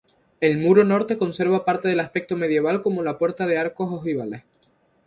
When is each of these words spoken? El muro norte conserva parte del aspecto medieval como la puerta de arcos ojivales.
El 0.39 0.57
muro 0.57 0.83
norte 0.83 1.15
conserva 1.15 1.63
parte 1.63 1.87
del 1.87 1.99
aspecto 1.99 2.35
medieval 2.35 2.81
como 2.81 3.03
la 3.03 3.19
puerta 3.19 3.45
de 3.45 3.59
arcos 3.59 3.93
ojivales. 3.93 4.41